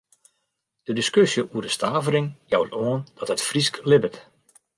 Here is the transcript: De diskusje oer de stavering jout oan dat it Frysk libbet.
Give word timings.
De 0.83 0.93
diskusje 0.99 1.41
oer 1.53 1.61
de 1.61 1.67
stavering 1.77 2.27
jout 2.51 2.71
oan 2.85 3.01
dat 3.17 3.31
it 3.33 3.45
Frysk 3.49 3.75
libbet. 3.89 4.17